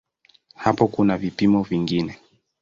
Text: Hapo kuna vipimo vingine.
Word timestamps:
Hapo 0.55 0.87
kuna 0.87 1.17
vipimo 1.17 1.63
vingine. 1.63 2.17